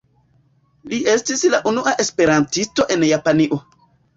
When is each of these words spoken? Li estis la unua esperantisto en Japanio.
Li 0.93 0.99
estis 1.13 1.45
la 1.55 1.59
unua 1.73 1.95
esperantisto 2.05 2.89
en 2.97 3.07
Japanio. 3.13 3.63